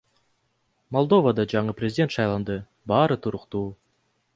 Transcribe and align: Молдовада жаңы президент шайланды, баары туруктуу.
Молдовада 0.97 1.47
жаңы 1.53 1.77
президент 1.83 2.19
шайланды, 2.19 2.59
баары 2.95 3.23
туруктуу. 3.29 3.69